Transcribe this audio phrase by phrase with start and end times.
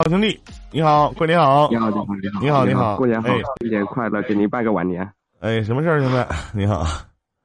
[0.00, 0.40] 好兄弟，
[0.72, 2.06] 你好，过年好，你好，你好，
[2.40, 5.06] 你好，你好，你好，过年好哎，新年快乐，给您拜个晚年。
[5.40, 6.24] 哎，什么事儿，兄弟？
[6.58, 6.86] 你好。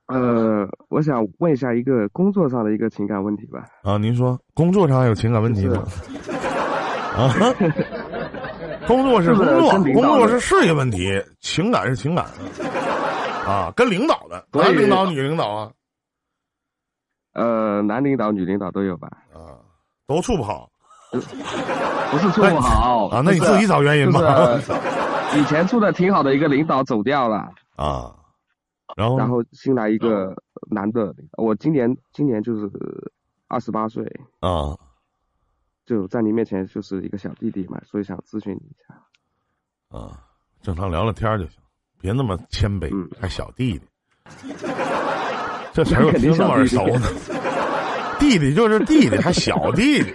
[0.07, 3.65] 呃，我想问一下一个工作上的一个情感问题吧。
[3.83, 4.39] 啊，您说。
[4.53, 5.83] 工作上有情感问题吗？
[7.17, 7.27] 啊，
[8.87, 12.25] 工作是工作，工作是事业问题，情感是情感。
[13.45, 15.71] 啊，跟领导的，男领导、女领导啊，
[17.33, 19.09] 呃，男领导、女领导都有吧？
[19.33, 19.59] 啊，
[20.07, 20.69] 都处不好
[22.11, 24.19] 不是处不好啊，那你自己找原因吧。
[24.19, 27.37] 就是以前处的挺好的一个领导走掉了，
[27.75, 28.15] 啊，
[28.95, 30.35] 然后然后新来一个
[30.69, 32.69] 男的，我今年今年就是
[33.47, 34.03] 二十八岁，
[34.39, 34.77] 啊。
[35.85, 38.95] 就在你面前就是一个小弟弟嘛，所以想咨询你一下。
[39.95, 40.17] 啊，
[40.63, 41.59] 正常聊聊天儿就行，
[42.01, 43.07] 别那么谦卑，嗯。
[43.21, 43.81] 还小弟弟，
[45.71, 47.07] 这词儿我肯定听这么耳熟呢。
[48.17, 50.11] 弟弟就是弟弟，还小弟弟。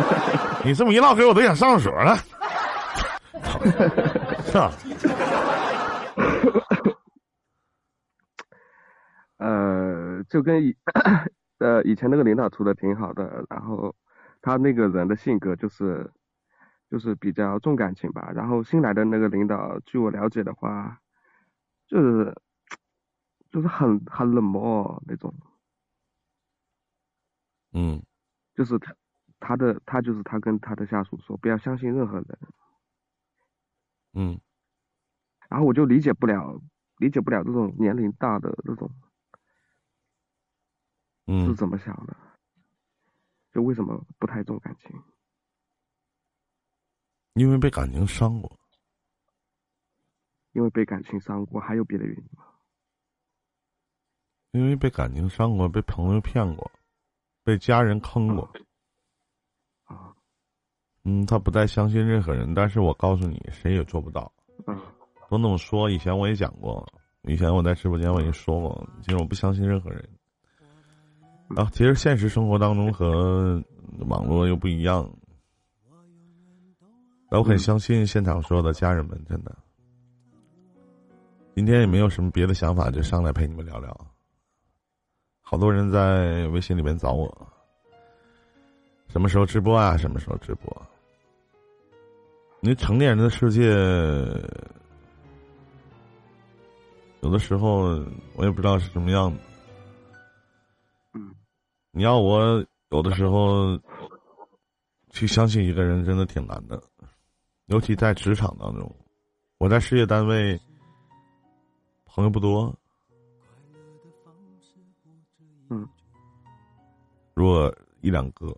[0.00, 2.16] 哎 你这么一唠嗑，我都想上厕所了。
[4.46, 4.72] 是吧？
[9.38, 10.76] 呃，就跟以
[11.58, 13.94] 呃以前那个领导处的挺好的，然后
[14.40, 16.10] 他那个人的性格就是
[16.90, 20.98] 就是比较重感情吧，然后新来的那个领导，据我了解的话，
[21.86, 22.34] 就是
[23.50, 25.32] 就是很很冷漠那种，
[27.72, 28.02] 嗯
[28.54, 28.94] 就是他
[29.40, 32.38] 他的他就是他跟他的下属说不要相信任何人，
[34.14, 34.40] 嗯
[35.48, 36.60] 然后我就理解不了
[36.98, 38.90] 理解不了这种年龄大的这种
[41.26, 42.16] 嗯是嗯，怎么想的，
[43.52, 44.90] 就为什么不太重感情？
[47.34, 48.58] 因为被感情伤过。
[50.52, 52.44] 因为被感情伤过，还有别的原因吗？
[54.52, 56.70] 因为被感情伤过，被朋友骗过，
[57.44, 58.46] 被家人坑过。
[58.46, 58.52] 啊
[61.08, 64.30] 嗯，他不再相信任何人，但是我告诉你，谁也做不到。
[64.64, 64.74] 啊
[65.28, 66.84] 都那么说，以前我也讲过，
[67.22, 70.08] 以前我在直播间我也说过，其实我不相信任何人。
[71.56, 73.62] 啊，其实现实生活当中和
[74.08, 75.08] 网络又不一样。
[77.30, 79.56] 我很相信现场所有的家人们，真的。
[81.54, 83.96] 今天也没有什么别的想法，就上来陪你们聊聊。
[85.40, 87.48] 好多人在微信里面找我，
[89.08, 89.96] 什么时候直播啊？
[89.96, 90.82] 什么时候直播？
[92.66, 93.62] 你成年人的世界，
[97.20, 98.04] 有的时候
[98.34, 99.38] 我也不知道是什么样的。
[101.12, 101.32] 嗯
[101.92, 103.78] 你要我有的时候
[105.10, 106.82] 去相信一个人，真的挺难的，
[107.66, 108.92] 尤其在职场当中。
[109.58, 110.60] 我在事业单位
[112.04, 112.76] 朋友不多，
[115.70, 115.88] 嗯，
[117.32, 118.52] 如果一两个，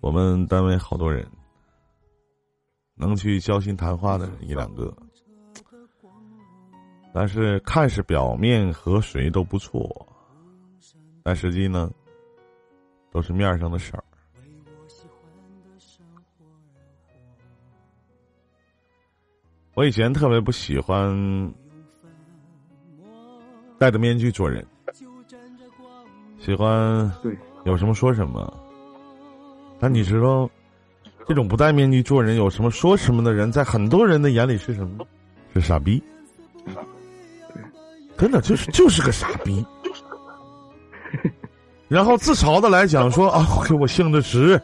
[0.00, 1.30] 我们单位好多人，
[2.94, 4.94] 能去交心谈话的人一两个，
[7.12, 10.06] 但是看似表面和谁都不错，
[11.22, 11.90] 但实际呢，
[13.10, 14.04] 都是面上的事儿。
[19.74, 21.52] 我以前特别不喜欢
[23.76, 24.64] 戴着面具做人，
[26.38, 28.52] 喜欢对，有什么说什么。
[29.80, 30.48] 但你知道，
[31.26, 35.06] 这种不戴面具做人，有什么说什么的人，在很多人的眼里是什么？
[35.54, 36.02] 是傻逼。
[38.16, 39.64] 真的就是就是个傻逼。
[41.88, 44.60] 然后自嘲的来讲说啊，给我性子直，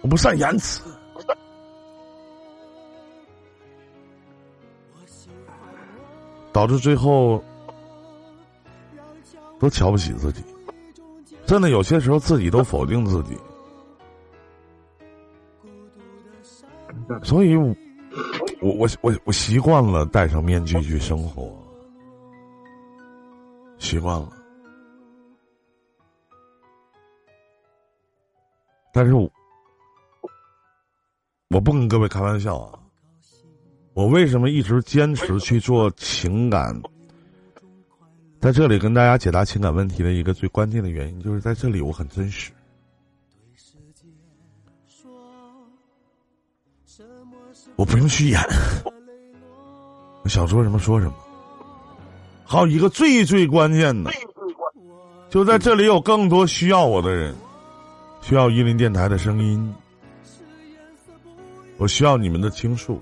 [0.00, 0.82] 我不善言辞。
[6.50, 7.42] 导致最后
[9.60, 10.42] 都瞧不起自己，
[11.48, 13.34] 真的有些时候自己都否定自己，
[17.22, 17.74] 所以我，
[18.60, 21.50] 我我我习惯了戴上面具去生活，
[23.78, 24.30] 习惯了，
[28.92, 29.30] 但是我
[31.48, 32.78] 我不跟各位开玩笑啊。
[33.94, 36.78] 我为什么一直坚持去做情感？
[38.40, 42.52] 在这里跟大家解答情感问题的一个最关键的原因，就是在这里我很真实。
[47.76, 48.40] 我不用去演，
[50.22, 51.14] 我想说什么说什么。
[52.44, 54.10] 还有一个最最关键的，
[55.28, 57.34] 就在这里有更多需要我的人，
[58.20, 59.74] 需要伊林电台的声音，
[61.76, 63.00] 我需要你们的倾诉。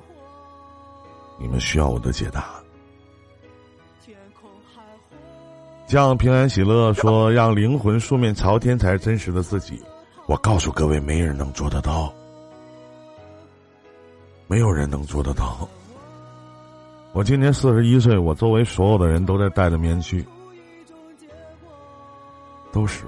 [1.38, 2.55] 你们需要我的解答。
[5.86, 9.80] 像平安喜乐说：“让灵魂素面朝天才是真实的自己。”
[10.26, 12.12] 我告诉各位，没人能做得到，
[14.48, 15.68] 没有人能做得到。
[17.12, 20.26] 我今年四十一岁，我周围所有的人都在戴着面具，
[22.72, 23.04] 都是。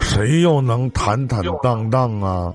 [0.00, 2.54] 谁又能坦坦荡荡啊？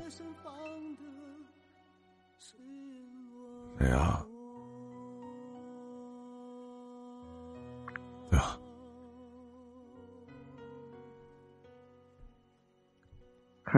[3.79, 4.23] 哎呀？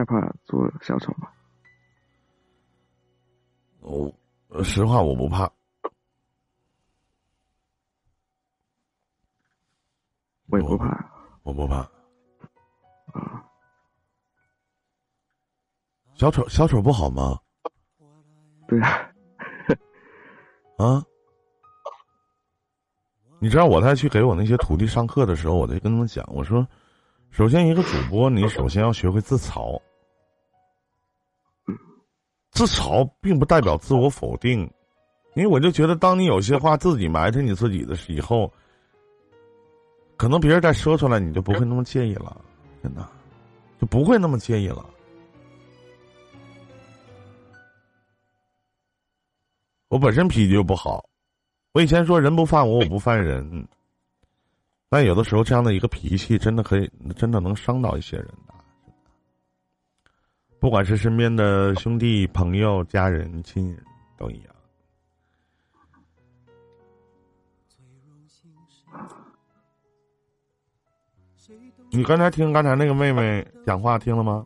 [0.03, 1.29] 害怕做小丑吗？
[3.79, 4.13] 我
[4.63, 5.49] 实话，我不怕。
[10.47, 11.09] 我也不怕。
[11.43, 11.77] 我不怕。
[13.13, 13.45] 啊。
[16.15, 17.39] 小丑，小丑不好吗？
[18.67, 19.09] 对啊。
[20.77, 21.05] 啊。
[23.39, 26.67] 你知道我在去给我那些徒弟上课的时候，我在跟他们讲，我说，
[27.31, 29.81] 首先一个主播，你首先要学会自嘲。
[32.53, 34.59] 自嘲并不代表自我否定，
[35.33, 38.51] 因为我就觉得，当你有些话自己埋汰你自己的时候，
[40.17, 42.39] 可能别人再说出来，你就不会那么介意了，
[42.83, 43.07] 真的，
[43.81, 44.85] 就不会那么介意了。
[49.87, 51.03] 我本身脾气就不好，
[51.71, 53.67] 我以前说人不犯我，我不犯人，
[54.89, 58.27] 但有的时候这样的一个脾气，真的可以，真的能伤到一些人。
[60.63, 63.83] 不管是身边的兄弟、朋友、家人、亲人，
[64.17, 64.45] 都一样。
[71.91, 74.45] 你刚才听刚才那个妹妹讲话听了吗？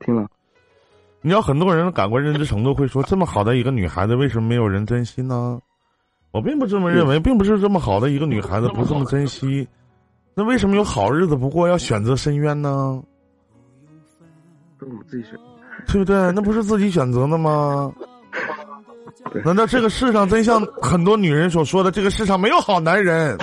[0.00, 0.28] 听了。
[1.20, 5.60] 你要很多人感官认知程度会说，这么好的一个女孩子，为什么没有人珍惜呢？
[6.32, 9.68] 我并不这么认为，并不是这么好的一个女孩子不这么珍惜，
[10.34, 13.00] 那为什么有好日子不过要选择深渊呢？
[14.78, 15.32] 都是我自己选，
[15.86, 16.32] 对不对？
[16.32, 17.92] 那不是自己选择的吗？
[19.44, 23.36] 难道这个世上真像很多女人所说的，这个世上没有好男人？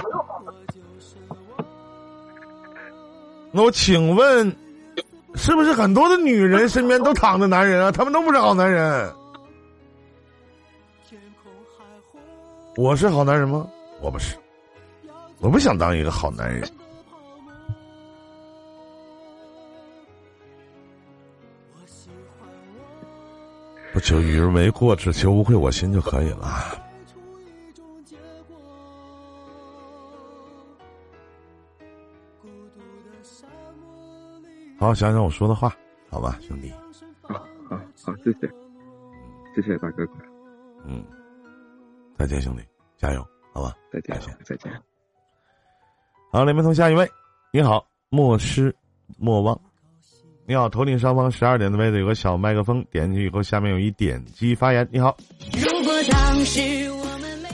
[3.51, 4.53] 那我请问，
[5.35, 7.91] 是不是很多的女人身边都躺着男人啊？
[7.91, 9.13] 他们都不是好男人。
[12.77, 13.65] 我是好男人吗？
[14.01, 14.35] 我不是，
[15.39, 16.67] 我不想当一个好男人。
[23.95, 26.45] 不求与人为过，只求无愧我心就可以了。
[34.77, 35.73] 好好，想想我说的话，
[36.09, 36.73] 好吧，兄弟。
[37.21, 37.35] 好
[37.69, 38.51] 好好，谢谢，
[39.55, 40.13] 谢谢大哥哥。
[40.83, 41.01] 嗯，
[42.17, 42.61] 再见，兄弟，
[42.97, 44.69] 加油，好吧，再见，再见。
[46.33, 47.09] 好，连麦通下一位，
[47.53, 48.75] 你好，莫失
[49.17, 49.57] 莫忘。
[50.47, 54.87] 你好，头顶上方十二点的位置有个小麦克风，点进去以后，下面有一点击发言。
[54.91, 55.17] 你好，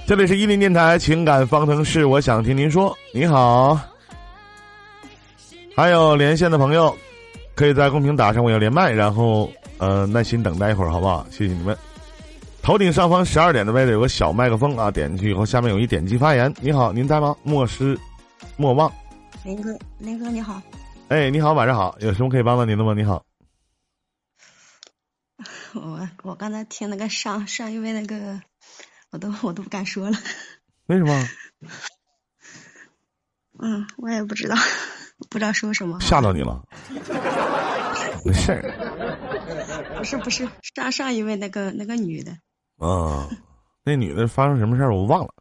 [0.05, 2.93] 这里是伊林电台情感方程式，我想听您说。
[3.13, 3.79] 你好，
[5.73, 6.93] 还有连线的朋友，
[7.55, 11.25] 可以在公屏打上我要连麦，然后呃耐心等待一会儿，好不好？
[11.29, 11.73] 谢谢你们。
[12.61, 16.53] 头顶上方十二点的位置有个小麦克风啊，点进去以后，下面有一点击发言。
[16.59, 17.33] 你好，您在吗？
[17.41, 17.97] 莫失
[18.57, 18.91] 莫忘。
[19.45, 20.61] 林哥，林哥你好。
[21.11, 22.93] 哎，你好，晚上好，有什么可以帮到您的吗？
[22.95, 23.25] 你好，
[25.75, 28.41] 我我刚才听那个上上一位那个，
[29.11, 30.17] 我都我都不敢说了。
[30.87, 31.27] 为什么？
[33.59, 34.55] 嗯，我也不知道，
[35.29, 35.99] 不知道说什么。
[35.99, 36.63] 吓到你了？
[38.23, 38.61] 没事儿。
[39.97, 42.31] 不是不是，上上一位那个那个女的。
[42.77, 43.27] 啊，
[43.83, 45.33] 那女的发生什么事儿我忘了。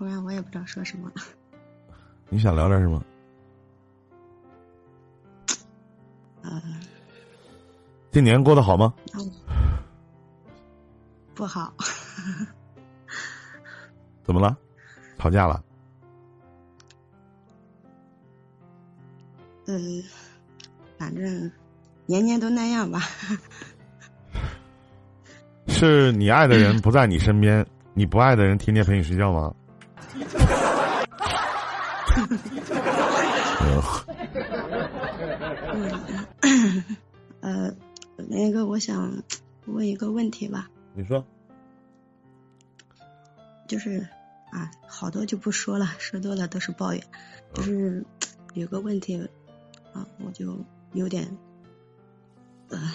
[0.00, 1.12] 突然我也不知道说什么。
[2.30, 3.04] 你想聊点什么？
[6.40, 6.62] 呃。
[8.10, 8.94] 这年过得好吗？
[11.34, 11.74] 不好。
[14.24, 14.56] 怎么了？
[15.18, 15.62] 吵架了？
[19.66, 20.02] 嗯，
[20.96, 21.52] 反正
[22.06, 23.00] 年年都那样吧。
[25.68, 29.54] 是你爱的人不在你身边，你不爱的人天天陪你睡觉吗？
[35.72, 36.00] 嗯，
[37.40, 37.74] 呃，
[38.28, 39.22] 那个，我想
[39.66, 40.68] 问一个问题吧。
[40.94, 41.24] 你说。
[43.68, 44.06] 就是
[44.50, 47.02] 啊，好多就不说了，说多了都是抱怨。
[47.54, 48.04] 就是
[48.54, 49.16] 有个问题
[49.92, 50.58] 啊，我就
[50.92, 51.36] 有点
[52.68, 52.92] 呃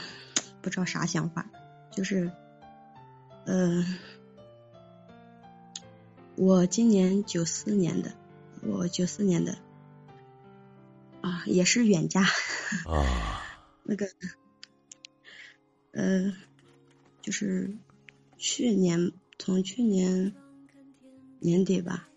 [0.62, 1.46] 不知道啥想法，
[1.92, 2.30] 就是，
[3.46, 3.86] 呃，
[6.38, 8.14] 我今年九四年的，
[8.62, 9.58] 我九四年的，
[11.22, 12.24] 啊，也是远嫁，
[12.86, 13.42] 啊，
[13.84, 14.06] 那个，
[15.92, 16.34] 呃，
[17.22, 17.78] 就是
[18.38, 20.34] 去年从去年
[21.40, 22.10] 年底吧，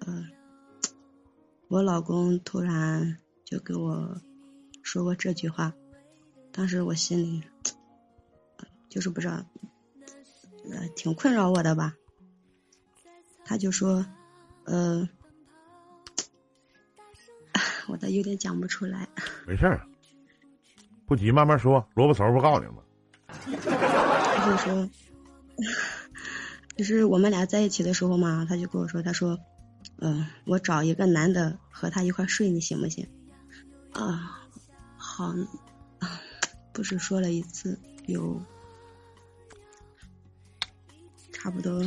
[0.00, 0.26] 呃，
[1.68, 4.20] 我老公突然就跟我
[4.82, 5.72] 说过这句话，
[6.50, 7.44] 当时我心里
[8.56, 9.46] 呃就是不知道，
[10.68, 11.94] 呃，挺困扰我的吧。
[13.46, 14.04] 他就说，
[14.64, 15.08] 呃，
[17.88, 19.08] 我倒有点讲不出来。
[19.46, 19.86] 没事儿，
[21.06, 21.86] 不急，慢慢说。
[21.94, 22.82] 萝卜头不告诉你吗？
[23.28, 24.90] 他就说，
[26.76, 29.38] 就是我们俩在一起的时候嘛，他就跟我说，他说，
[29.98, 33.08] 嗯、我找一个男的和他一块睡，你行不行？
[33.92, 34.48] 啊，
[34.96, 35.26] 好，
[36.00, 36.20] 啊，
[36.72, 38.42] 不是说了一次，有
[41.32, 41.80] 差不多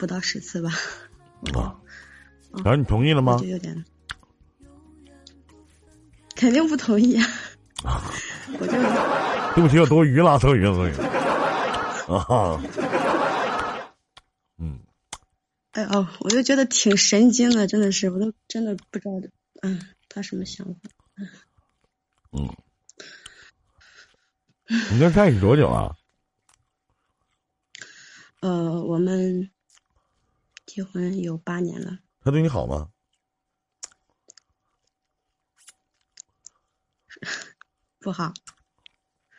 [0.00, 0.70] 不到十次吧，
[1.54, 1.76] 啊，
[2.64, 3.46] 然后你同意了吗我就？
[3.46, 3.84] 有点，
[6.34, 7.26] 肯定不同意啊，
[8.58, 8.72] 我就。
[9.54, 11.04] 对不起，我多余了，多余了，多余了。
[12.16, 12.62] 啊，
[14.58, 14.78] 嗯，
[15.72, 19.10] 哎哦，我就觉得挺神经的，真的是，我都真的不知道，
[19.62, 20.80] 嗯，他什么想法？
[22.32, 22.48] 嗯，
[24.92, 25.94] 你跟在一起多久啊？
[28.40, 29.50] 呃，我们
[30.72, 32.92] 结婚有八年了，他对你好吗？
[37.98, 38.32] 不好，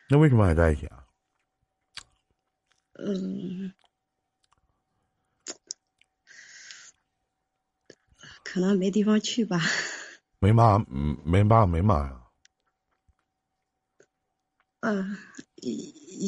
[0.09, 1.07] 那为什么还在一起啊？
[2.95, 3.71] 嗯，
[8.43, 9.57] 可能没地方去吧，
[10.39, 12.21] 没妈，嗯，没爸没妈呀？
[14.81, 15.05] 呃，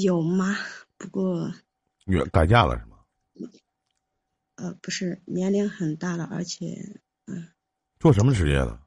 [0.01, 0.55] 有妈？
[0.97, 1.53] 不过，
[2.05, 2.92] 远改嫁了是吗？
[4.55, 6.67] 呃，不是，年龄很大了，而且
[7.25, 7.51] 嗯
[7.99, 8.79] 做什么职业的？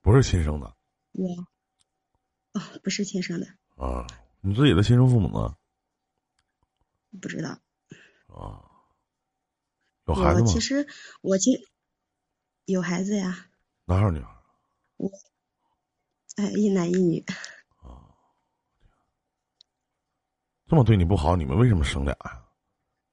[0.00, 0.74] 不是亲生的
[1.12, 1.28] 我，
[2.54, 4.06] 哦，不是亲生的，啊？
[4.40, 5.56] 你自己的亲生父母呢？
[7.20, 7.50] 不知道。
[8.28, 8.64] 啊，
[10.06, 10.46] 有孩子吗？
[10.46, 10.88] 我其实，
[11.20, 11.68] 我其实
[12.64, 13.46] 有孩子呀，
[13.84, 14.42] 哪有女孩儿？
[16.36, 17.24] 哎，一男一女。
[17.82, 18.08] 啊
[20.66, 22.41] 这么对你不好，你们为什么生俩呀？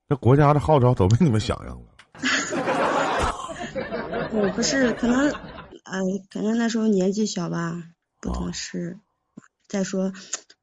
[0.10, 1.78] 这国家的号召都被你们响应了。
[4.34, 5.30] 我不是，可能，
[5.84, 6.02] 呃，
[6.32, 7.84] 可能那时候年纪小吧，
[8.20, 8.98] 不懂事。
[9.68, 10.12] 再说，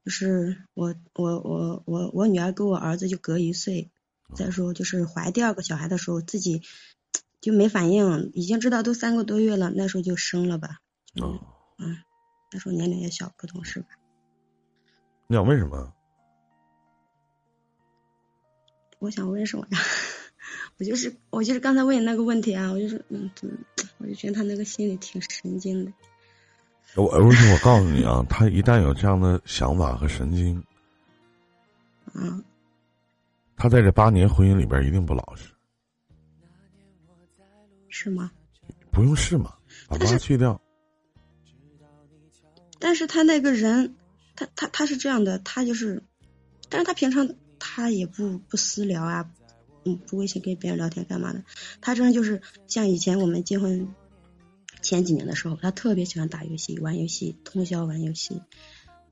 [0.05, 3.93] 就是我我我我我女儿跟我儿子就隔一岁。
[4.35, 6.63] 再说，就是怀第二个小孩的时候，自己
[7.41, 10.81] 就没反应，已经知道都三个多月了，那时候就生了吧。
[11.15, 11.39] 嗯哦，
[11.79, 11.99] 嗯，
[12.53, 13.87] 那时候年龄也小，不懂事吧。
[15.29, 15.93] 你想为什么？
[19.07, 19.79] 我想问什么呀？
[20.79, 23.31] 我就是我就是刚才问你那个问题啊，我就是嗯，
[23.99, 25.93] 我就觉得他那个心里挺神经的。
[26.97, 30.61] 我而且我告诉你啊，他一旦有这样的想法和神经，
[32.15, 32.43] 嗯，
[33.57, 35.49] 他在这八年婚姻里边一定不老实。
[37.89, 38.31] 是吗？
[38.91, 39.55] 不用试吗，
[39.89, 40.61] 把但是妈去掉。
[42.79, 43.95] 但是他那个人，
[44.35, 46.03] 他他他是这样的，他就是，
[46.69, 47.27] 但是他平常
[47.59, 49.29] 他也不不私聊啊，
[49.85, 51.43] 嗯，不微信跟别人聊天干嘛的，
[51.81, 53.89] 他真的就是像以前我们结婚
[54.83, 58.41] 前几年的时候，他特别喜欢打游戏、玩游戏，通宵玩游戏。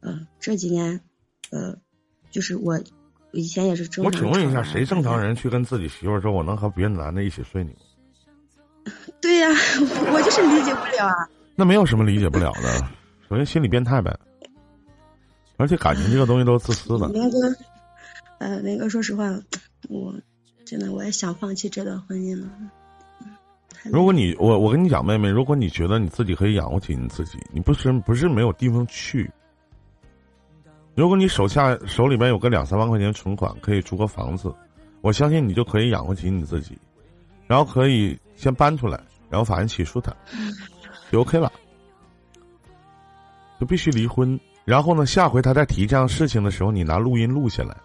[0.01, 1.01] 呃，这几年，
[1.51, 1.77] 呃，
[2.31, 2.79] 就是我
[3.33, 4.21] 以前也是正我常。
[4.21, 5.21] 请问一下，谁正常？
[5.21, 7.79] 人去跟自己媳妇儿说我能和别的男的一起睡你吗？
[9.23, 11.15] 对呀、我就是理解不了啊。
[11.57, 12.69] 那没有什么理解不了的，
[13.31, 14.15] 首先心理变态呗。
[15.57, 17.09] 而且感情这个东西都是自私的。
[17.09, 17.39] 明哥，
[18.39, 19.31] 呃，明哥，说实话，
[19.89, 20.15] 我
[20.65, 22.49] 真的我也想放弃这段婚姻了。
[23.85, 29.31] 如果你我我跟你讲，妹妹，如果你觉得你自己可以养活起你自己，你不是不是没有地方去。
[30.95, 34.55] 如果你手下手里边有个两三万块钱存款，可以租个房子，
[35.01, 36.79] 我相信你就可以养活起你自己，
[37.47, 38.99] 然后可以先搬出来，
[39.29, 40.15] 然后法院起诉他，
[41.11, 41.53] 就 OK 了，
[43.61, 44.39] 就必须离婚。
[44.65, 47.77] 然后呢，下回他再提这样事情的时候，你拿录音录下来，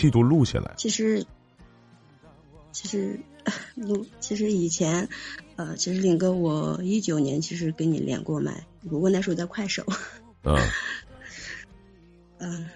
[0.00, 0.72] 记住录下来。
[0.78, 1.26] 其实，
[2.72, 3.20] 其实，
[3.74, 5.10] 录，其实以前，
[5.56, 9.84] 呃，其实林哥，我一九年其实跟你连过麦，不过那时候在快手，
[10.42, 10.56] 嗯，
[12.38, 12.66] 嗯、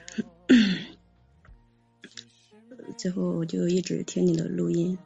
[2.99, 4.99] 最后我就一直听你的录音，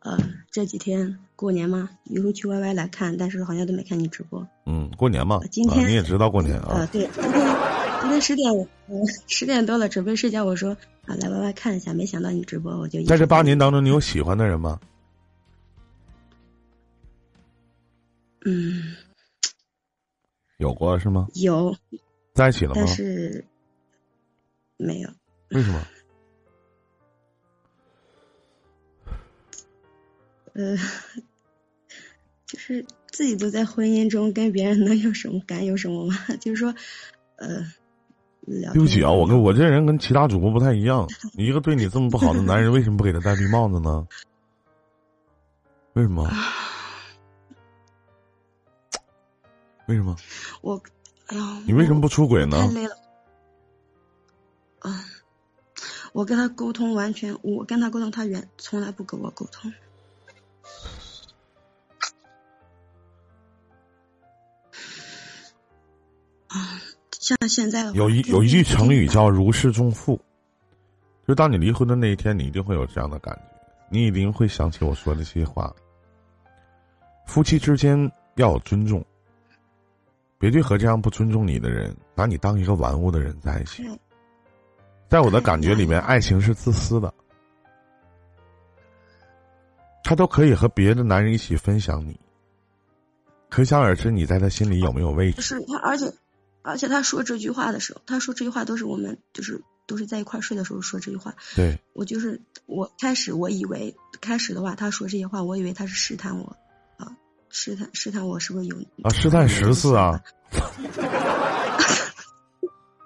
[0.00, 0.18] 呃，
[0.50, 4.46] 这几天过年嘛，以后去 YY 来看，但是好像都没看你直播。
[4.66, 7.56] 嗯，过年嘛，今天啊、你也知道过年啊，啊，对，今天
[8.02, 8.52] 今天十点，
[8.88, 10.44] 嗯，十点多了，准备睡觉。
[10.44, 14.80] 我说啊，来歪歪看一下，没想到你直播，我就在这八年当中，你有喜欢的人吗？
[18.46, 18.96] 嗯，
[20.58, 21.26] 有过是吗？
[21.34, 21.76] 有，
[22.34, 22.74] 在一起了吗？
[22.76, 23.44] 但是
[24.76, 25.10] 没有。
[25.50, 25.86] 为什么？
[30.54, 30.76] 呃，
[32.46, 36.14] 就是自己都在婚姻中，跟别人能有什么敢有什么吗？
[36.40, 36.74] 就是说，
[37.36, 37.66] 呃，
[38.46, 41.08] 对不起啊，我跟我这人跟其他主播不太一样。
[41.32, 44.06] 一个对你这么不好的男人，为什么不给他戴绿帽子呢？
[45.94, 46.28] 为什么？
[49.86, 50.16] 为什么？
[50.60, 50.82] 我，
[51.26, 52.58] 哎呀，你为什么不出轨呢？
[52.58, 52.96] 太累了。
[54.80, 55.04] 啊，
[56.12, 59.72] 我跟他沟通完全，我跟他沟通，他原从来不跟我沟通。
[67.24, 70.20] 像现在有一有一句成语叫“如释重负”，
[71.26, 73.42] 就当你离婚的那一天，你一定会有这样的感觉，
[73.88, 75.74] 你一定会想起我说的这些话。
[77.24, 77.98] 夫妻之间
[78.34, 79.02] 要有尊重，
[80.36, 83.82] 别去和这样不尊重你的人，拿你当一个玩物的人在一起。
[85.08, 87.10] 在我的感觉里面，爱情是自私的，
[90.02, 92.20] 他都可以和别的男人一起分享你，
[93.48, 95.40] 可想而知你在他心里有没有位置。
[95.40, 96.12] 是他，而且。
[96.64, 101.34] 而且他说这句话的时候，他说这句话都是我们就是都是在一块睡的时候说这句话。
[101.54, 106.56] 对，我就是我开始我以为开始的话他说这些话，我以为他是试探我
[106.96, 107.14] 啊，
[107.50, 109.10] 试探试探我是不是有啊？
[109.10, 110.18] 试探十次啊？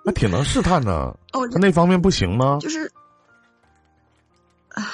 [0.05, 0.93] 那挺能试探的。
[1.35, 2.59] 哦，他那方面不行吗？
[2.61, 2.91] 就是
[4.69, 4.88] 啊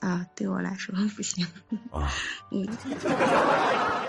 [0.00, 1.46] 啊，对我来说不行
[1.90, 2.12] 啊。
[2.50, 2.68] 嗯。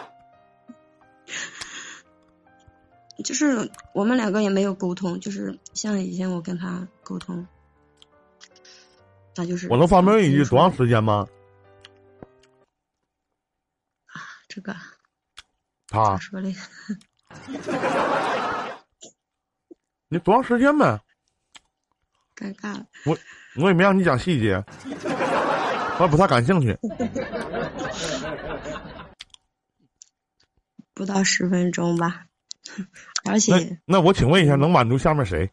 [3.24, 7.46] 就是我们两个也没有沟通，就是像以前我跟他沟通，
[9.36, 11.28] 那就是我能方便一句多长时间吗？
[14.06, 14.76] 啊，这个
[15.88, 16.54] 他说的，
[20.10, 21.02] 你多长时间呗？
[22.36, 23.18] 尴尬了，我
[23.56, 26.78] 我也没让你讲细节，我也不太感兴趣。
[30.94, 32.26] 不到十分钟吧。
[33.26, 35.50] 而且，那我请问一下，能满足下面谁？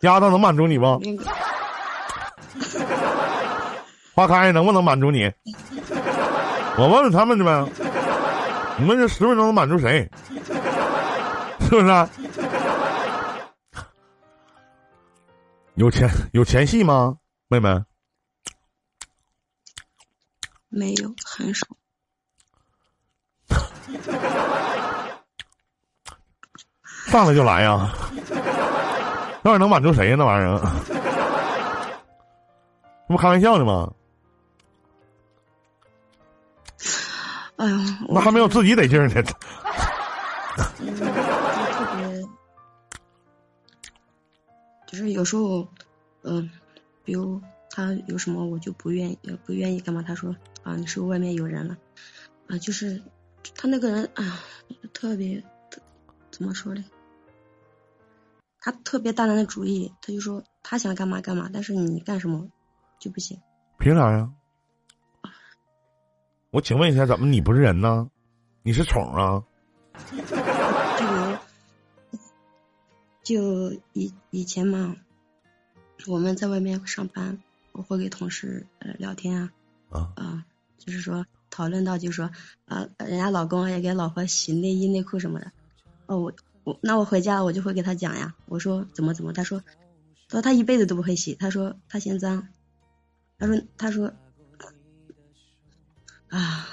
[0.00, 1.00] 丫头能满足你不？
[4.14, 5.32] 花开能不能满足你？
[6.76, 7.66] 我问问他们去呗。
[8.76, 10.10] 你们这十分钟能满足谁？
[11.60, 12.08] 是不是？
[15.74, 17.16] 有前有前戏吗，
[17.48, 17.68] 妹妹？
[20.68, 21.66] 没有，很少。
[27.10, 27.90] 上来就来呀！
[29.42, 30.16] 那玩意能满足谁呀？
[30.18, 30.58] 那玩意儿，
[33.06, 33.92] 这不开玩笑呢吗？
[37.56, 37.76] 哎呀，
[38.08, 39.22] 那还没有自己得劲儿呢。
[39.22, 39.32] 特
[41.96, 42.22] 别，
[44.86, 45.68] 就是有时候，
[46.22, 46.50] 嗯，
[47.04, 50.02] 比如他有什么，我就不愿意，不愿意干嘛？
[50.02, 51.76] 他说啊，你是不是外面有人了？
[52.48, 53.00] 啊，就是
[53.54, 54.40] 他那个人啊，
[54.92, 55.42] 特别，
[56.30, 56.84] 怎么说呢？
[58.58, 62.48] 他特别大胆的主意，他就说他想干嘛干嘛，但是你干什么
[62.98, 63.38] 就不行。
[63.78, 64.30] 凭啥呀？
[66.50, 68.08] 我请问一下，怎么你不是人呢？
[68.62, 69.44] 你是宠啊？
[73.22, 74.96] 就就以以前嘛，
[76.06, 77.38] 我们在外面上班，
[77.72, 79.52] 我会给同事呃聊天啊
[79.90, 80.44] 啊啊，
[80.78, 82.30] 就是说讨论到就是说
[82.64, 85.52] 啊，人家老公也给老婆洗内衣内裤什么的，
[86.06, 86.32] 哦我。
[86.64, 89.60] 我那我回家我就会给他讲呀，我说怎么怎么，他说，
[90.30, 92.48] 他说他一辈子都不会洗，他说他嫌脏，
[93.38, 94.06] 他说他说，
[96.30, 96.66] 啊，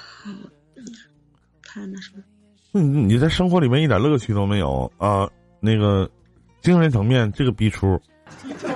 [1.62, 2.24] 他那什么。
[2.70, 5.28] 你你在生活里面一点乐趣都没有啊？
[5.60, 6.10] 那个
[6.62, 8.00] 精神层面这个逼出，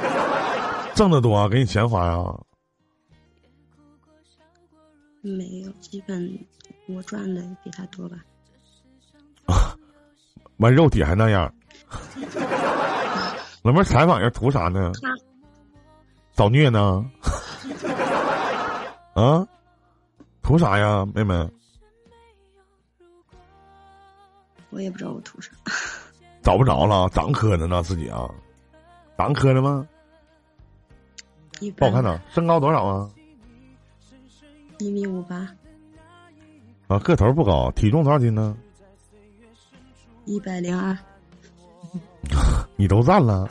[0.95, 2.23] 挣得多啊给你钱花呀？
[5.27, 6.39] 没有，基本
[6.87, 8.17] 我赚的比他多吧。
[9.47, 9.77] 啊
[10.59, 11.53] 完肉体还那样，
[13.63, 14.93] 老妹儿 采访人图啥呢？
[16.33, 17.05] 找虐呢？
[19.15, 19.47] 啊？
[20.43, 21.51] 图啥呀，妹妹？
[24.71, 25.51] 我也不知道我图啥。
[26.43, 28.31] 找不着了，长磕碜呢自己啊？
[29.19, 29.87] 长磕碜吗？
[31.77, 32.21] 不好看呢。
[32.33, 33.11] 身高多少啊？
[34.79, 35.49] 一米五八。
[36.89, 38.57] 啊，个头不高，体重多少斤呢？
[40.25, 40.97] 一百零二。
[42.77, 43.49] 你都占了，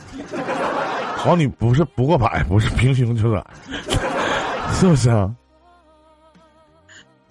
[1.16, 3.44] 好，你不是不过百，不是平胸就短，
[4.74, 5.34] 是不是啊？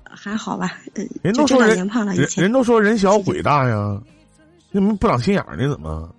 [0.04, 0.74] 还好吧，
[1.22, 4.02] 人都说人胖了，人人都说人小鬼大呀，
[4.72, 5.70] 你怎么不长心眼儿呢？
[5.70, 6.14] 怎么？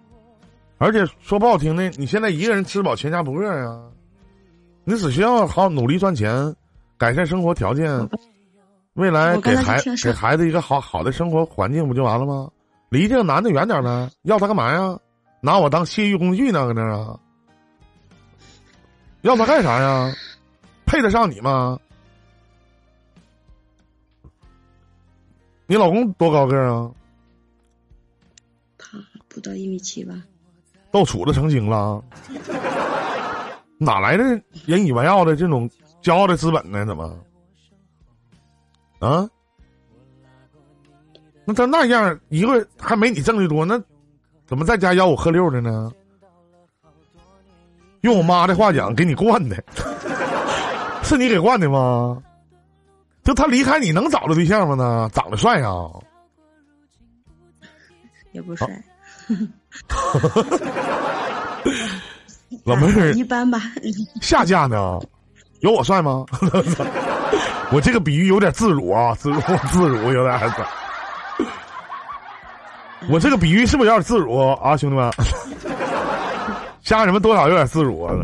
[0.78, 3.80] 而且说不好听的，你现在一个人吃饱全家不饿呀？
[4.84, 6.54] 你只需要好努力赚钱，
[6.98, 8.08] 改善生活条件，
[8.94, 12.50] 未来给孩给孩子一个好好的生活环境，不就完了吗？
[12.88, 14.10] 离这个男的远点呗？
[14.22, 14.98] 要他干嘛呀？
[15.40, 16.66] 拿我当泄欲工具呢？
[16.66, 17.18] 搁那啊？
[19.22, 20.14] 要他干啥呀？
[20.86, 21.78] 配得上你吗？
[25.66, 26.90] 你老公多高个啊？
[28.78, 30.14] 他不到一米七吧？
[30.92, 32.02] 都处子成精了？
[33.78, 35.68] 哪来的引以为傲的这种
[36.06, 36.86] 骄傲的资本呢？
[36.86, 37.18] 怎么？
[39.00, 39.28] 啊？
[41.44, 43.82] 那他那样一个还没你挣的多，那
[44.46, 45.90] 怎么在家吆五喝六的呢？
[48.02, 49.60] 用我妈的话讲，给你惯的，
[51.02, 52.22] 是你给惯的吗？
[53.24, 54.76] 就他离开你能找着对象吗？
[54.76, 55.90] 呢，长得帅啊？
[58.30, 58.68] 也不帅。
[62.62, 63.60] 老妹儿 一般吧。
[64.22, 65.00] 下嫁呢？
[65.60, 66.24] 有我帅吗？
[67.72, 69.40] 我这个比喻有点自辱啊，自辱
[69.72, 70.40] 自辱有点。
[73.08, 75.10] 我这个比喻是不是有点自辱啊，兄弟们？
[76.82, 78.14] 家人们多少有点自辱啊！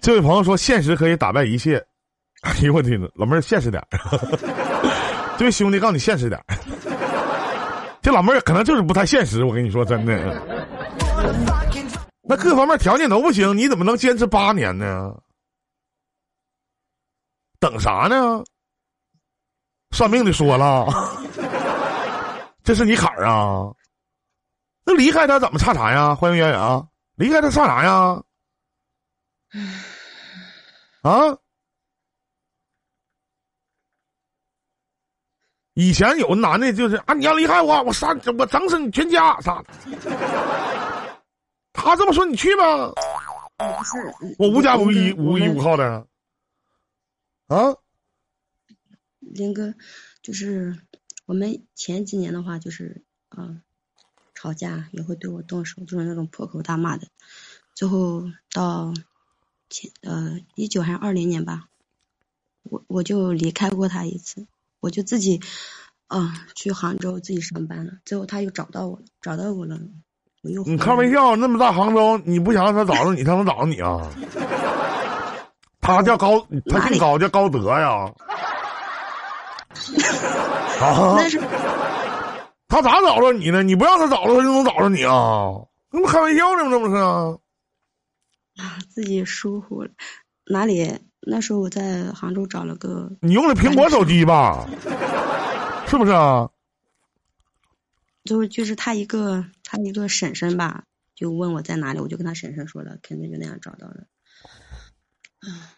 [0.00, 1.82] 这位朋友说：“现实可以打败一切。”
[2.42, 3.86] 哎呦我天呐，老妹儿现实点儿
[5.38, 6.44] 这位兄弟告诉你现实点儿
[8.00, 9.44] 这老妹儿可能就是不太现实。
[9.44, 10.12] 我跟你说真的，
[12.22, 15.12] 那各方面条件都不行，你怎么能坚持八年呢？
[17.58, 18.42] 等啥呢？
[19.90, 20.86] 算命的说了，
[22.64, 23.70] 这是你坎儿啊！
[24.84, 26.14] 那离开他怎么差啥呀？
[26.14, 28.22] 欢迎远远，离开他差啥呀？
[31.02, 31.36] 啊！
[35.74, 38.08] 以前有男的，就是啊，你要离开我，我杀
[38.38, 39.72] 我整死你全家，啥的。
[41.72, 42.92] 他这么说，你去吧。
[43.56, 46.06] 不是，我无家无依，无依无靠的。
[47.48, 47.76] 啊。
[49.20, 49.74] 林哥，
[50.20, 50.78] 就是
[51.24, 53.62] 我们前几年的话，就是啊，
[54.34, 57.06] 吵架也会对我动手，就是那种破口大骂的。
[57.74, 58.92] 最后到
[59.70, 61.68] 前呃一九还是二零年吧，
[62.62, 64.46] 我我就离开过他一次，
[64.80, 65.40] 我就自己
[66.08, 68.00] 啊去杭州自己上班了。
[68.04, 69.80] 最后他又找到我，找到我了，
[70.42, 74.00] 你开玩笑，那么大杭州，你不想让他找着你，他能找着你啊？
[75.80, 78.12] 他叫高，他姓高，叫高德呀。
[80.82, 81.14] 啊！
[81.16, 81.40] 那是
[82.68, 83.62] 他咋找着你呢？
[83.62, 85.52] 你不让他找着，他就能找着你啊？
[85.92, 86.70] 那不开玩笑呢吗？
[86.70, 86.96] 这不是？
[88.62, 89.90] 啊，自己疏忽了。
[90.50, 90.98] 哪里？
[91.24, 93.08] 那时候我在杭州找了个。
[93.20, 94.66] 你用的苹果手机吧？
[95.86, 96.48] 是不是啊？
[98.24, 104.06] 就是就是他一个他一个婶婶吧，就问我在哪里，我就跟他婶婶说了，肯定就那样找到了。
[105.40, 105.74] 啊！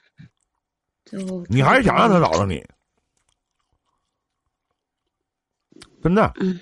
[1.05, 2.65] 最后你还是想让他找到你？
[6.03, 6.61] 真的，嗯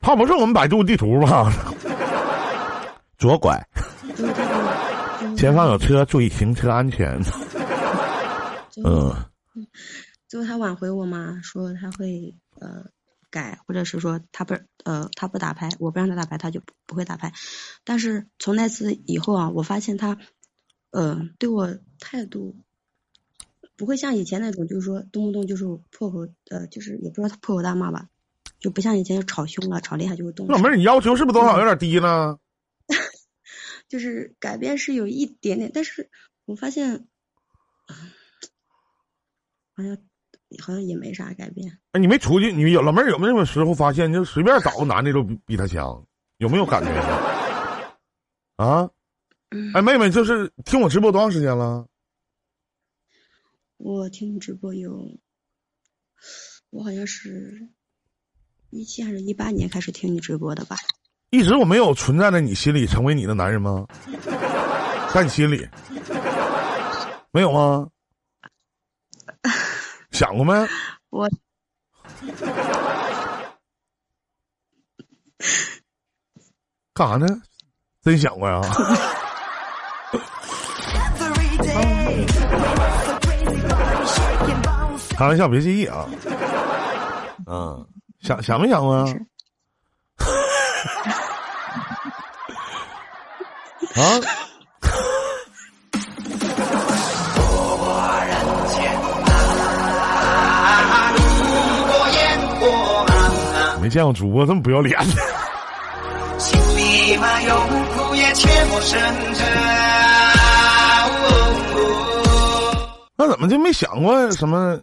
[0.00, 1.48] 他不是我们百度地图吗？
[3.16, 3.64] 左拐，
[5.36, 7.20] 前方有车，注意行车安全。
[8.84, 9.14] 嗯，
[10.26, 12.84] 最后他挽回我嘛，说他会呃
[13.32, 17.32] 改，或者是说他不呃他不打牌，我不让他打牌，他就不会打牌。
[17.82, 20.18] 但是从那次以后啊，我发现他
[20.90, 22.54] 呃对我态度
[23.76, 28.08] 不会像以前那种，就是说动不动就是破口呃，就是也不知道他破口大骂吧。
[28.60, 32.38] 就不像以前就吵凶了，吵厉害就会动老妹儿，你要求是不是多少有点低呢？
[33.88, 36.08] 就是改变是有一点点，但是
[36.44, 37.08] 我发现，
[39.74, 39.98] 好像
[40.60, 41.78] 好像也没啥改变。
[41.92, 42.52] 哎，你没出去？
[42.52, 46.04] 你有老妹儿有没有时候发现，就随便找个男的都比他强？
[46.38, 46.90] 有没有感觉？
[48.56, 48.90] 啊？
[49.74, 51.86] 哎，妹妹，就是听我直播多长时间了？
[53.76, 55.18] 我听你直播有，
[56.70, 57.68] 我好像是。
[58.70, 60.76] 一七还是一八年开始听你直播的吧？
[61.28, 63.86] 一直我没有存在在你心里，成为你的男人吗？
[65.12, 65.68] 在你心里
[67.32, 67.90] 没有吗？
[70.12, 70.52] 想过没？
[71.10, 71.28] 我
[76.94, 77.26] 干啥呢？
[78.02, 78.60] 真想过呀？
[85.16, 86.06] 开玩笑，别介意啊。
[87.46, 87.88] 嗯，
[88.20, 89.06] 想想没想过啊？
[93.94, 94.20] 啊？
[103.92, 105.14] 见过主播这么不要脸的。
[113.16, 114.82] 那怎么就没想过什么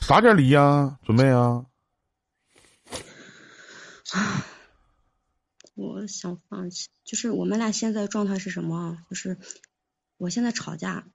[0.00, 0.98] 啥点离呀？
[1.02, 1.64] 准备啊？
[5.74, 8.98] 我想放弃，就是我们俩现在状态是什么？
[9.08, 9.38] 就是
[10.18, 11.06] 我现在吵架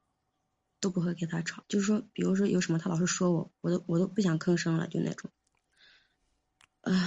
[0.80, 5.30] 都不会跟他吵，就是说，比如说有什么他老是说我，我都我都不想吭声了，就那种。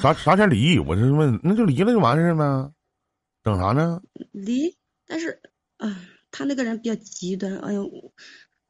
[0.01, 0.79] 啥啥叫离？
[0.79, 2.73] 我是问，那就离了就完事儿呗，
[3.43, 4.01] 等啥呢？
[4.31, 5.41] 离，但是
[5.79, 7.59] 啊，他那个人比较极端。
[7.59, 7.91] 哎呦，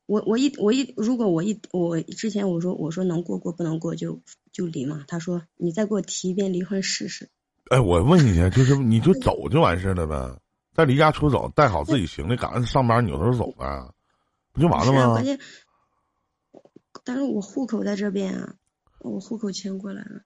[0.06, 5.04] 我我一我一如果我一我之前我说我说能过过不能过就就离嘛。
[5.06, 7.28] 他说你再给我提一遍离婚试试。
[7.70, 10.40] 哎，我问你去，就是你就走就完事儿了呗，
[10.74, 13.92] 再离家出走，带好自己行李，赶上上班扭头走呗，
[14.52, 15.12] 不就完了吗？
[15.12, 15.38] 关键，
[17.04, 18.54] 但是我户口在这边啊，
[19.00, 20.22] 我户口迁过来了。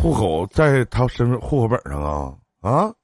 [0.00, 2.94] 户口在他身份户口本上啊啊！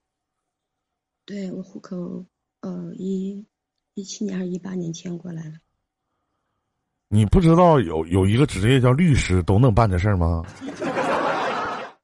[1.26, 2.24] 对我户口
[2.60, 3.44] 呃一
[3.94, 5.54] 一七年还是一八年迁过来了。
[7.08, 10.44] 你不知道有有一个职业叫律师都能办这事儿吗？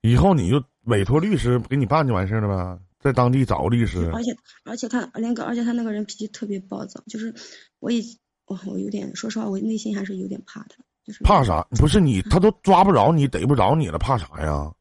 [0.03, 4.11] 以后你就委托律师给你办就完事儿了呗，在当地找个律师。
[4.13, 7.33] 而且而且他连个而且他那个人脾气特别暴躁，就是
[7.79, 8.03] 我已
[8.47, 10.77] 我我有点说实话，我内心还是有点怕他。
[11.25, 11.67] 怕啥？
[11.71, 14.73] 不是你，他都抓不着你，逮不着你了，怕啥呀？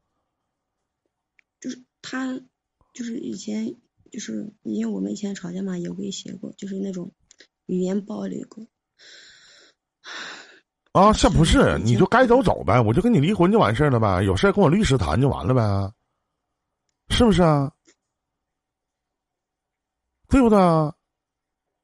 [2.01, 2.39] 就是他，
[2.93, 3.75] 就是以前，
[4.11, 7.11] 就是因为我们以前吵架嘛，也威胁过，就是那种
[7.65, 8.65] 语言暴力过。
[10.91, 15.93] 啊，这不是，你就该走走呗，我就跟你离婚就完事儿了呗，有事跟我律师谈就完了呗，
[17.09, 17.71] 是不是啊？
[20.27, 20.57] 对不对？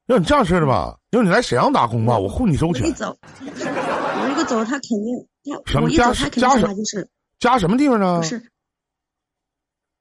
[0.08, 2.84] 要你这样式的吧，要你来沈阳打工吧，我护你周全。
[2.92, 2.98] 不
[4.44, 5.28] 走，他肯定
[5.66, 8.18] 他什么家家什就是家什么地方呢？
[8.18, 8.52] 不是，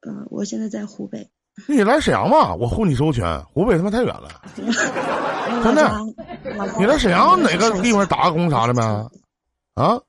[0.06, 1.30] 呃，我现在在湖北。
[1.68, 3.44] 你来沈阳吧，我护你周全。
[3.44, 4.42] 湖北他妈太远了，
[5.62, 6.00] 真的。
[6.78, 8.82] 你来沈阳哪个地方打个工啥的呗？
[9.74, 10.00] 啊？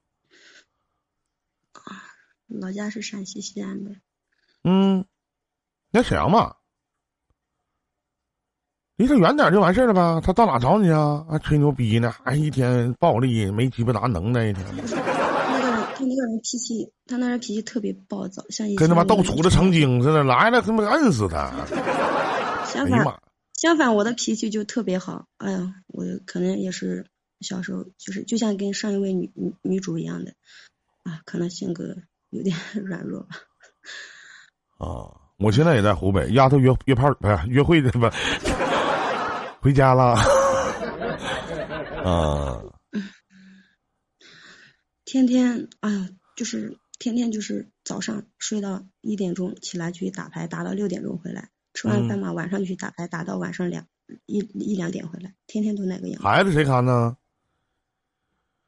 [2.47, 3.91] 老家是陕西西安的。
[4.63, 5.05] 嗯，
[5.91, 6.57] 来沈阳吧。
[8.95, 11.25] 离他远点就完事儿了呗，他到哪找你啊？
[11.29, 14.65] 还吹牛逼呢，还一天暴力，没鸡巴拿能耐一天。
[15.95, 21.51] 他那个人脾气，他那人脾气特别暴躁，像跟他妈斗厨子成精似的，来了他妈摁死他。
[22.67, 23.21] 相反，
[23.53, 25.27] 相反，我的脾气就特别好。
[25.37, 27.05] 哎呀，我可能也是
[27.39, 30.33] 小时候就是就像跟上一位女女女主一样的
[31.03, 31.95] 啊，可能性格
[32.31, 33.29] 有点 软弱吧。
[34.77, 38.11] 啊，我现在也在湖北，丫头约约炮不是约会的吧？
[39.61, 40.15] 回家了，
[42.03, 42.61] 啊！
[45.05, 53.85] 天天哎呀，就是天天就是早上睡到一点钟起来去打牌，打到六点钟回来，吃完饭嘛晚上就去打牌，打到晚上两
[54.25, 56.21] 一一两点回来，天天都那个样。
[56.21, 57.15] 孩子谁看呢？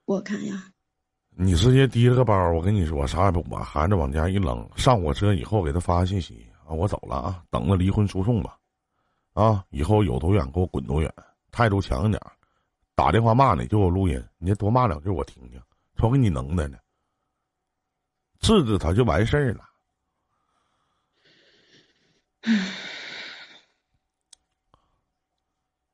[0.06, 0.72] 我看呀。
[1.40, 8.58] 你直接提了个包，我跟你说啥也不管孩子往家一扔，上火车以后给他发个信息啊，我走了啊，等着离婚诉讼吧。
[9.34, 9.64] 啊！
[9.70, 11.14] 以后有多远给我滚多远，
[11.52, 12.20] 态度强一点
[12.96, 15.62] 打电话骂你就有录音，你多骂两句我听听，
[15.98, 16.78] 瞅给你能耐呢。
[18.40, 19.64] 治治他就完事儿了。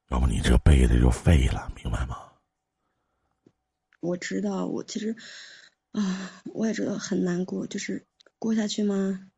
[0.10, 2.18] 要不你这辈子就废了，明白吗？
[4.00, 5.16] 我知道，我其实
[5.92, 8.06] 啊，我也知道很难过，就是
[8.38, 9.32] 过下去吗？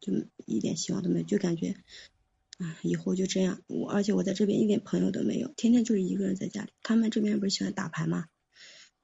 [0.00, 0.12] 就
[0.44, 1.76] 一点希望都没有，就感觉。
[2.58, 6.72] 啊，以后就这样，我而且我在这边一点朋友都没有，天天就是一个人在家里。
[6.82, 8.26] 他们这边不是喜欢打牌吗？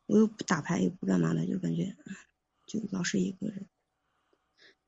[0.07, 1.97] 我又不打牌，又不干嘛的，就感觉
[2.67, 3.67] 就老是一个人。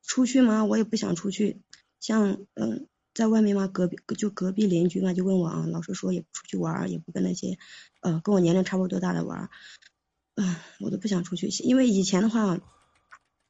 [0.01, 1.61] 出去嘛，我也不想出去。
[1.99, 7.57] 像嗯，在外面嘛，隔壁就隔壁邻居嘛，就问我啊，老是说也不出去玩，也不跟那些
[7.99, 9.49] 呃跟我年龄差不多大的玩，
[10.35, 11.49] 嗯，我都不想出去。
[11.63, 12.59] 因为以前的话，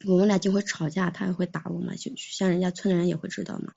[0.05, 3.73] 我们俩就会吵架，他也会打我嘛，就像人家村的人也会知道嘛。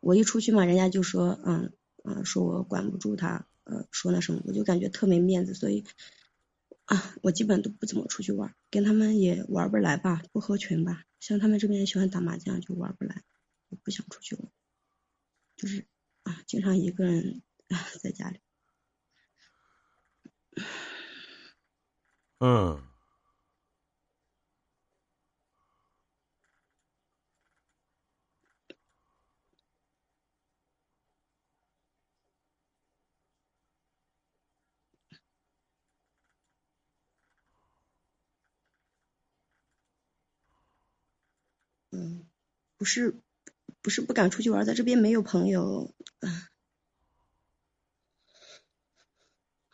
[0.00, 1.72] 我一出去嘛，人家就说，嗯
[2.04, 5.84] 嗯，说我管不住他，呃，说那什么，我就感觉特没面子，所以
[6.86, 11.04] 啊，我基本都不怎么出去玩，跟他们也玩不来吧，不合群吧。
[11.20, 13.22] 像他们这边喜欢打麻将，就玩不来，
[13.68, 14.50] 我不想出去玩，
[15.56, 15.86] 就是
[16.24, 18.40] 啊，经常一个人啊在家里。
[22.40, 22.82] 嗯，
[41.92, 42.26] 嗯，
[42.76, 43.14] 不是
[43.80, 45.94] 不是不敢出去玩，在这边没有朋友。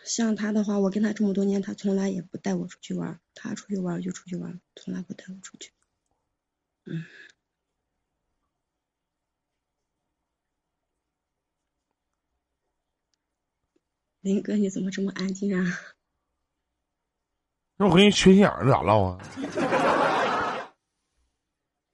[0.04, 5.70] 像他的话，我跟他这么多年，他从来也不带我出去玩，他出去玩就出去玩，从来不带我出去。
[6.84, 7.04] 嗯。
[14.20, 15.64] 林哥，你怎么这么安静啊？
[17.76, 19.22] 那我跟你缺心眼儿咋唠啊？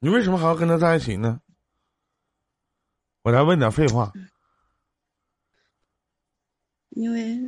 [0.05, 1.41] 你为什么还要跟他在一起呢？
[3.23, 4.13] 我再问点废话。
[6.91, 7.39] 因为，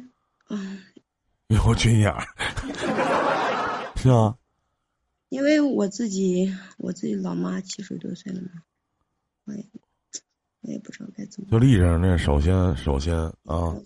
[0.48, 0.82] 嗯。
[1.48, 2.26] 因为我缺心眼儿，
[3.96, 4.34] 是啊。
[5.28, 8.48] 因为我自己，我自己老妈七十多岁了嘛，
[9.44, 9.62] 我也。
[10.62, 11.48] 我也不知道该怎么。
[11.50, 13.14] 就立正那，首先，首先
[13.44, 13.76] 啊，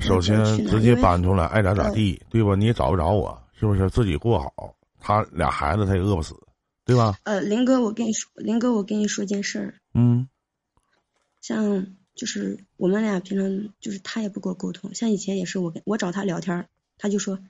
[0.00, 2.54] 首先直接搬出来，爱咋咋地，对吧？
[2.56, 3.88] 你也找不着我，是不是？
[3.88, 6.36] 自己过好，他俩孩子他也饿不死，
[6.84, 7.18] 对吧？
[7.24, 9.74] 呃，林哥，我跟你说，林哥，我跟你说件事儿。
[9.94, 10.28] 嗯。
[11.40, 16.68] 像就是我们俩平常就是他也不跟我沟通，像以前也是我跟我找他聊天，
[16.98, 17.40] 他就说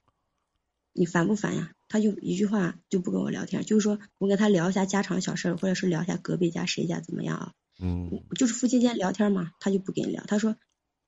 [0.92, 1.73] 你烦不烦呀？
[1.88, 7.53] 他就一句话就不跟我聊天，就是说我跟他聊一下家常小事儿，或者是聊一下隔壁家谁家怎么样啊。
[7.81, 10.25] 嗯，就是夫妻间聊天嘛，他就不跟你聊。
[10.27, 10.57] 他说，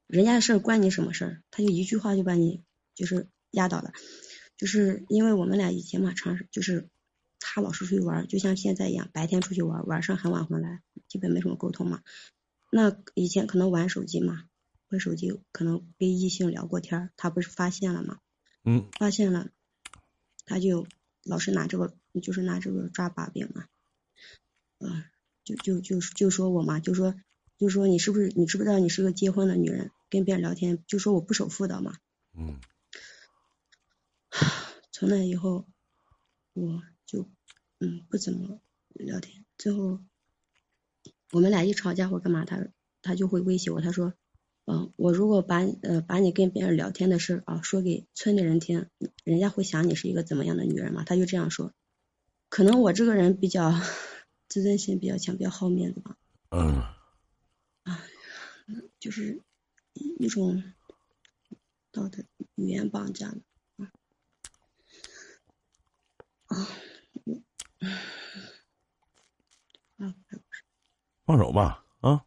[0.07, 1.43] 人家的事儿关你什么事儿？
[1.51, 2.63] 他就一句话就把你
[2.95, 3.93] 就是压倒了。
[4.59, 6.89] 就是因为我们俩以前嘛，常就是
[7.47, 12.03] 他老是出去玩，就像现在一样，白天出去玩，晚上很晚回来，基本没什么沟通嘛。
[12.71, 14.45] 那以前可能玩手机嘛，
[14.89, 18.19] 玩手机可能跟异性聊过天，他不是发现了嘛？
[18.65, 19.51] 嗯，发现了，
[20.47, 20.87] 他就
[21.23, 23.67] 老是拿这个，就是拿这个抓把柄嘛，
[24.79, 25.05] 嗯。
[25.45, 27.15] 就就就就说我嘛，就说
[27.59, 31.99] 就说你是不是你知不知道你是个结婚的女人，跟别人聊天就说我不守妇道嘛。
[32.33, 32.59] 嗯。
[34.91, 35.67] 从那以后，
[36.55, 36.94] 我就
[37.85, 38.61] 嗯不怎么
[38.95, 39.45] 聊天。
[39.59, 40.01] 最后
[41.33, 42.69] 我们俩一吵架或干嘛，他
[43.03, 44.15] 他就会威胁我，他说
[44.65, 48.87] 嗯我如果把呃把你跟别人聊天的事啊说给村里人听，
[49.25, 51.05] 人家会想你是一个怎么样的女人嘛？
[51.05, 51.73] 他就这样说。
[52.49, 53.73] 可能我这个人比较。
[54.47, 56.17] 自尊心比较强，比较好面子吧。
[56.51, 56.77] 嗯。
[57.83, 58.05] 啊，
[59.01, 59.43] 就是
[59.95, 60.63] 一种
[61.91, 62.23] 道德
[62.55, 63.35] 语言绑架。
[63.79, 63.91] 啊，
[66.47, 66.69] 啊，
[71.25, 72.25] 放手吧，啊。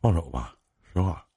[0.00, 0.56] 放手吧，
[0.92, 1.28] 实话。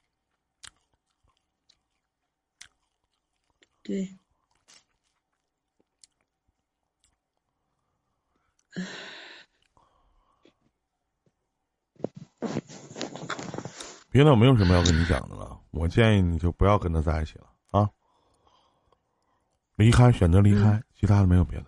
[3.81, 4.17] 对。
[14.11, 17.89] 别的我没有什么要跟你讲的了，我建议你就不要跟他在一起了啊！
[19.77, 21.65] 离开，选择离开，其他的没有别的。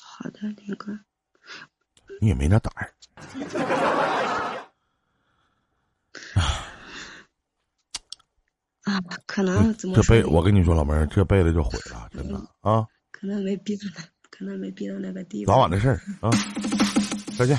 [0.00, 0.96] 好的，林哥。
[2.20, 2.94] 你也没那胆儿。
[8.84, 12.86] 啊，可能怎么这辈我跟你说，老妹儿，这辈子就毁了，真的啊。
[13.10, 15.50] 可能没逼到那，可能没逼到那个地步。
[15.50, 16.30] 早晚的事儿啊。
[17.36, 17.58] 再见。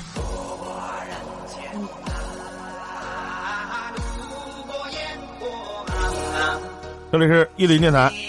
[7.12, 8.12] 这里是伊林电台。